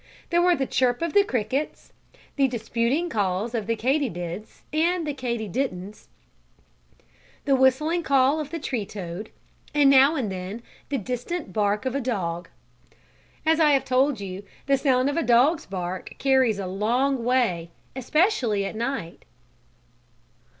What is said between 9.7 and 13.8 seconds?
and, now and then, the distant bark of a dog. As I